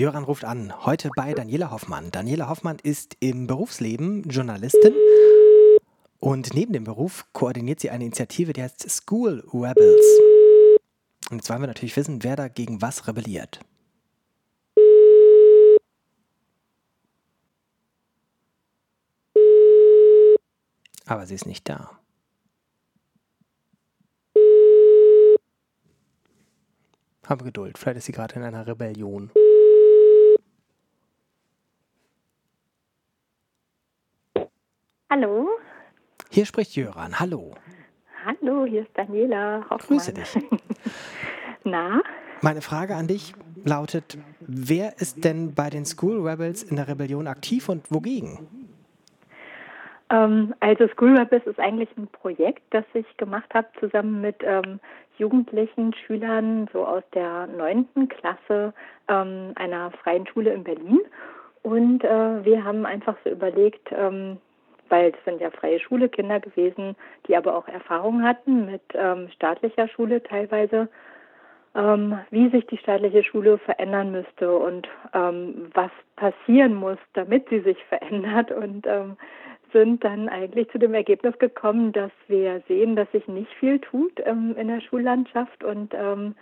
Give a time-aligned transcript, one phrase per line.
[0.00, 2.10] Jöran ruft an, heute bei Daniela Hoffmann.
[2.10, 4.94] Daniela Hoffmann ist im Berufsleben Journalistin
[6.20, 10.06] und neben dem Beruf koordiniert sie eine Initiative, die heißt School Rebels.
[11.30, 13.60] Und jetzt wollen wir natürlich wissen, wer da gegen was rebelliert.
[21.04, 21.90] Aber sie ist nicht da.
[27.26, 29.30] Habe Geduld, vielleicht ist sie gerade in einer Rebellion.
[35.12, 35.48] Hallo.
[36.30, 37.18] Hier spricht Jöran.
[37.18, 37.50] Hallo.
[38.24, 39.98] Hallo, hier ist Daniela Hoffmann.
[39.98, 40.38] Grüße dich.
[41.64, 42.00] Na?
[42.42, 43.34] Meine Frage an dich
[43.64, 48.46] lautet: Wer ist denn bei den School Rebels in der Rebellion aktiv und wogegen?
[50.10, 54.78] Ähm, also School Rebels ist eigentlich ein Projekt, das ich gemacht habe zusammen mit ähm,
[55.18, 58.72] jugendlichen Schülern so aus der neunten Klasse
[59.08, 61.00] ähm, einer freien Schule in Berlin.
[61.62, 64.38] Und äh, wir haben einfach so überlegt, ähm,
[64.90, 66.96] weil das sind ja freie Schule Kinder gewesen,
[67.26, 70.88] die aber auch Erfahrung hatten mit ähm, staatlicher Schule teilweise,
[71.74, 77.60] ähm, wie sich die staatliche Schule verändern müsste und ähm, was passieren muss, damit sie
[77.60, 79.16] sich verändert und ähm,
[79.72, 84.20] sind dann eigentlich zu dem Ergebnis gekommen, dass wir sehen, dass sich nicht viel tut
[84.24, 86.34] ähm, in der Schullandschaft und ähm,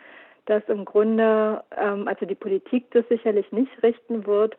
[0.47, 4.57] dass im Grunde, also die Politik das sicherlich nicht richten wird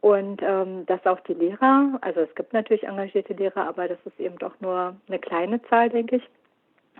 [0.00, 4.18] und ähm, dass auch die Lehrer, also es gibt natürlich engagierte Lehrer, aber das ist
[4.20, 6.28] eben doch nur eine kleine Zahl, denke ich.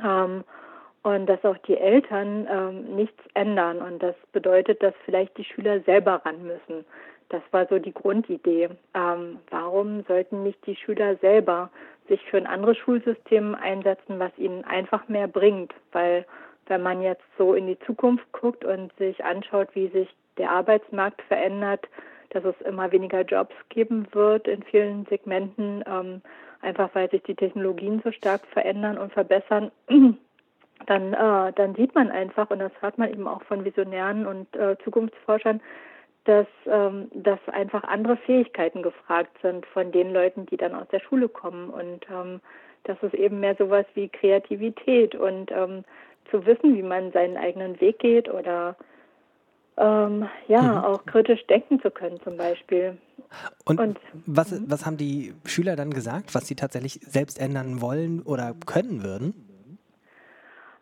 [0.05, 0.45] Ähm,
[1.03, 3.81] und dass auch die Eltern ähm, nichts ändern.
[3.81, 6.85] Und das bedeutet, dass vielleicht die Schüler selber ran müssen.
[7.29, 8.69] Das war so die Grundidee.
[8.95, 11.71] Ähm, warum sollten nicht die Schüler selber
[12.09, 15.73] sich für ein anderes Schulsystem einsetzen, was ihnen einfach mehr bringt?
[15.93, 16.27] Weil
[16.67, 21.23] wenn man jetzt so in die Zukunft guckt und sich anschaut, wie sich der Arbeitsmarkt
[21.23, 21.87] verändert,
[22.31, 26.23] dass es immer weniger Jobs geben wird in vielen Segmenten, ähm,
[26.61, 29.71] einfach weil sich die Technologien so stark verändern und verbessern,
[30.87, 34.55] dann, äh, dann sieht man einfach, und das hört man eben auch von Visionären und
[34.57, 35.61] äh, Zukunftsforschern,
[36.25, 41.01] dass, ähm, dass einfach andere Fähigkeiten gefragt sind von den Leuten, die dann aus der
[41.01, 41.71] Schule kommen.
[41.71, 42.41] Und ähm,
[42.85, 45.85] das ist eben mehr sowas wie Kreativität und ähm,
[46.31, 48.77] zu wissen, wie man seinen eigenen Weg geht oder
[49.79, 50.85] ähm, ja, mhm.
[50.85, 52.99] auch kritisch denken zu können zum Beispiel.
[53.65, 54.65] Und, Und was, mhm.
[54.69, 59.48] was haben die Schüler dann gesagt, was sie tatsächlich selbst ändern wollen oder können würden?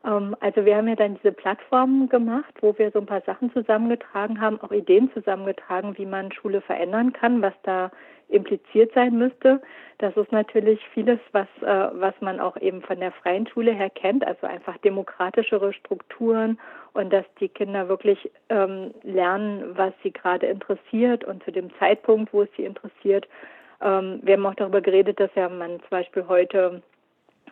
[0.07, 3.53] Ähm, also wir haben ja dann diese Plattform gemacht, wo wir so ein paar Sachen
[3.53, 7.91] zusammengetragen haben, auch Ideen zusammengetragen, wie man Schule verändern kann, was da
[8.29, 9.61] impliziert sein müsste.
[9.99, 13.91] Das ist natürlich vieles, was, äh, was man auch eben von der freien Schule her
[13.91, 16.59] kennt, also einfach demokratischere Strukturen
[16.93, 22.33] und dass die Kinder wirklich ähm, lernen, was sie gerade interessiert und zu dem Zeitpunkt,
[22.33, 23.29] wo es sie interessiert.
[23.81, 26.83] Ähm, wir haben auch darüber geredet, dass ja man zum Beispiel heute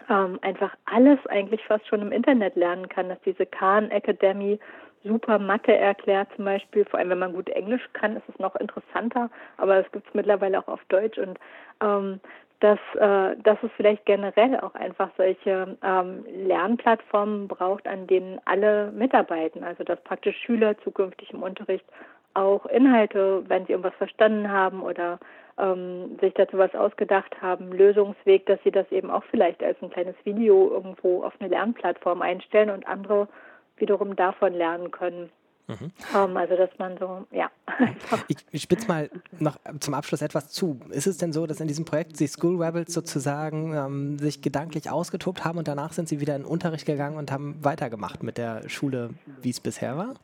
[0.08, 4.58] ähm, einfach alles eigentlich fast schon im Internet lernen kann, dass diese Khan Academy
[5.02, 8.56] super Mathe erklärt zum Beispiel, vor allem wenn man gut Englisch kann, ist es noch
[8.56, 11.18] interessanter, aber es gibt es mittlerweile auch auf Deutsch.
[11.18, 11.38] Und
[11.82, 12.20] ähm,
[12.60, 18.90] dass, äh, dass es vielleicht generell auch einfach solche ähm, Lernplattformen braucht, an denen alle
[18.92, 21.84] mitarbeiten, also dass praktisch Schüler zukünftig im Unterricht
[22.34, 25.18] auch Inhalte, wenn sie irgendwas verstanden haben oder
[25.58, 29.90] ähm, sich dazu was ausgedacht haben, Lösungsweg, dass sie das eben auch vielleicht als ein
[29.90, 33.28] kleines Video irgendwo auf eine Lernplattform einstellen und andere
[33.76, 35.30] wiederum davon lernen können.
[35.66, 35.92] Mhm.
[36.14, 37.50] Um, ähm, also dass man so, ja.
[38.28, 40.78] Ich, ich spitze mal noch zum Abschluss etwas zu.
[40.90, 44.90] Ist es denn so, dass in diesem Projekt die School Rebels sozusagen ähm, sich gedanklich
[44.90, 48.36] ausgetobt haben und danach sind sie wieder in den Unterricht gegangen und haben weitergemacht mit
[48.36, 50.14] der Schule, wie es bisher war?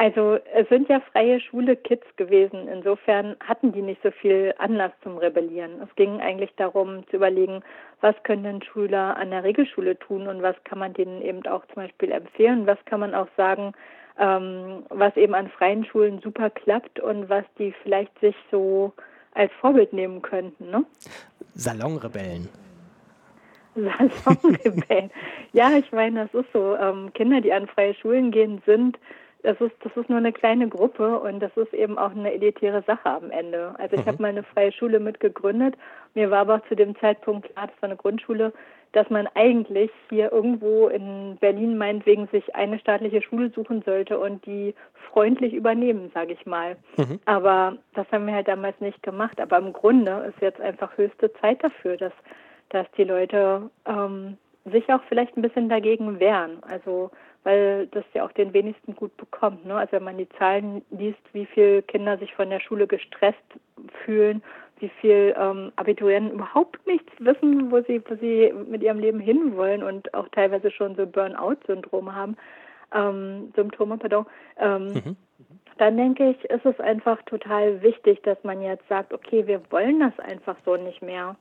[0.00, 2.68] Also es sind ja freie Schule Kids gewesen.
[2.68, 5.82] Insofern hatten die nicht so viel Anlass zum Rebellieren.
[5.82, 7.62] Es ging eigentlich darum zu überlegen,
[8.00, 11.66] was können denn Schüler an der Regelschule tun und was kann man denen eben auch
[11.66, 13.72] zum Beispiel empfehlen, was kann man auch sagen,
[14.20, 18.92] ähm, was eben an freien Schulen super klappt und was die vielleicht sich so
[19.34, 20.70] als Vorbild nehmen könnten.
[20.70, 20.84] Ne?
[21.54, 22.48] Salonrebellen.
[23.74, 25.10] Salonrebellen.
[25.52, 26.76] ja, ich meine, das ist so.
[26.76, 28.96] Ähm, Kinder, die an freie Schulen gehen, sind
[29.48, 32.82] das ist, das ist nur eine kleine Gruppe und das ist eben auch eine elitäre
[32.82, 33.74] Sache am Ende.
[33.78, 34.08] Also ich mhm.
[34.08, 35.74] habe mal eine freie Schule mitgegründet.
[36.14, 38.52] Mir war aber zu dem Zeitpunkt klar, das war eine Grundschule,
[38.92, 44.44] dass man eigentlich hier irgendwo in Berlin meinetwegen sich eine staatliche Schule suchen sollte und
[44.44, 44.74] die
[45.12, 46.76] freundlich übernehmen, sage ich mal.
[46.98, 47.18] Mhm.
[47.24, 49.40] Aber das haben wir halt damals nicht gemacht.
[49.40, 52.12] Aber im Grunde ist jetzt einfach höchste Zeit dafür, dass,
[52.68, 54.36] dass die Leute ähm,
[54.66, 56.58] sich auch vielleicht ein bisschen dagegen wehren.
[56.68, 57.10] Also
[57.48, 59.64] weil das ja auch den wenigsten gut bekommt.
[59.64, 59.74] Ne?
[59.74, 63.38] Also wenn man die Zahlen liest, wie viele Kinder sich von der Schule gestresst
[64.04, 64.42] fühlen,
[64.80, 69.82] wie viel ähm, Abiturienten überhaupt nichts wissen, wo sie, wo sie mit ihrem Leben hinwollen
[69.82, 72.36] und auch teilweise schon so Burnout-Syndrome haben,
[72.94, 74.26] ähm, Symptome, pardon,
[74.58, 75.16] ähm, mhm.
[75.78, 80.00] dann denke ich, ist es einfach total wichtig, dass man jetzt sagt, okay, wir wollen
[80.00, 81.34] das einfach so nicht mehr.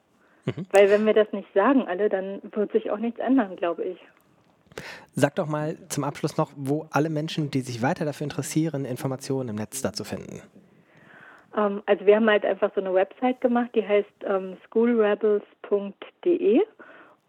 [0.45, 0.67] Mhm.
[0.71, 3.99] Weil wenn wir das nicht sagen alle, dann wird sich auch nichts ändern, glaube ich.
[5.19, 9.49] Sag doch mal zum Abschluss noch, wo alle Menschen, die sich weiter dafür interessieren, Informationen
[9.49, 10.43] im Netz dazu finden.
[11.57, 16.61] Ähm, also wir haben halt einfach so eine Website gemacht, die heißt ähm, schoolrebels.de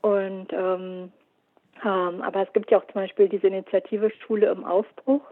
[0.02, 1.10] und ähm,
[1.82, 5.22] ähm, aber es gibt ja auch zum Beispiel diese Initiative Schule im Aufbruch.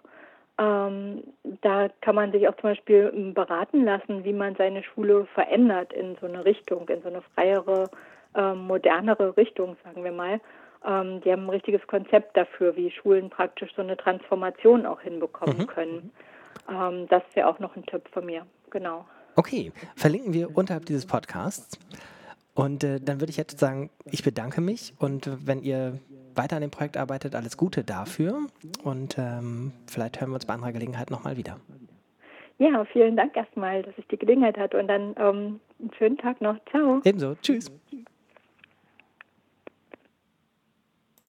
[0.57, 1.25] Ähm,
[1.61, 5.93] da kann man sich auch zum Beispiel ähm, beraten lassen, wie man seine Schule verändert
[5.93, 7.91] in so eine Richtung, in so eine freiere,
[8.35, 10.41] modernere Richtung, sagen wir mal.
[10.85, 15.59] Ähm, die haben ein richtiges Konzept dafür, wie Schulen praktisch so eine Transformation auch hinbekommen
[15.59, 15.67] mhm.
[15.67, 16.13] können.
[16.69, 19.07] Ähm, das wäre auch noch ein Tipp von mir, genau.
[19.37, 21.79] Okay, verlinken wir unterhalb dieses Podcasts.
[22.55, 26.01] Und äh, dann würde ich jetzt sagen, ich bedanke mich und wenn ihr
[26.35, 28.47] weiter an dem Projekt arbeitet, alles Gute dafür
[28.83, 31.59] und ähm, vielleicht hören wir uns bei anderer Gelegenheit nochmal wieder.
[32.59, 36.41] Ja, vielen Dank erstmal, dass ich die Gelegenheit hatte und dann ähm, einen schönen Tag
[36.41, 36.57] noch.
[36.71, 37.01] Ciao.
[37.05, 37.35] Ebenso.
[37.43, 37.71] Tschüss.